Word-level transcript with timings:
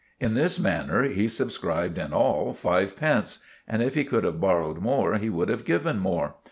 In 0.19 0.33
this 0.33 0.57
manner 0.59 1.03
he 1.03 1.27
subscribed 1.27 1.99
in 1.99 2.11
all 2.11 2.55
fivepence; 2.55 3.37
and 3.67 3.83
if 3.83 3.93
he 3.93 4.03
could 4.03 4.23
have 4.23 4.41
borrowed 4.41 4.79
more 4.79 5.19
he 5.19 5.29
would 5.29 5.49
have 5.49 5.63
given 5.63 5.99
more. 5.99 6.37